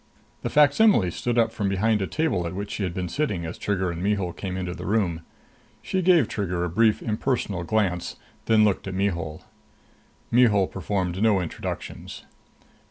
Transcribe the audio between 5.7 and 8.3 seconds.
She gave Trigger a brief, impersonal glance,